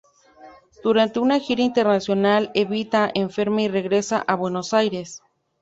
Durante 0.81 1.19
una 1.19 1.39
gira 1.39 1.61
internacional, 1.61 2.49
"Evita" 2.55 3.11
enferma 3.13 3.61
y 3.61 3.67
regresa 3.67 4.17
a 4.17 4.33
Buenos 4.33 4.73
Aires. 4.73 5.21